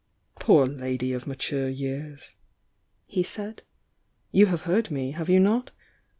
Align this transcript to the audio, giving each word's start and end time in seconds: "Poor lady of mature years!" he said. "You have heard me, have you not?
"Poor 0.39 0.65
lady 0.65 1.13
of 1.13 1.27
mature 1.27 1.69
years!" 1.69 2.33
he 3.05 3.21
said. 3.21 3.61
"You 4.31 4.47
have 4.47 4.63
heard 4.63 4.89
me, 4.89 5.11
have 5.11 5.29
you 5.29 5.39
not? 5.39 5.69